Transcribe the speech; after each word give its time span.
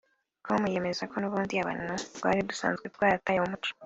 com 0.45 0.61
yemeza 0.73 1.03
ko 1.11 1.15
n’ubundi 1.19 1.53
abantu 1.63 1.93
twari 2.15 2.39
dusanzwe 2.49 2.85
twarataye 2.95 3.39
umuco 3.41 3.71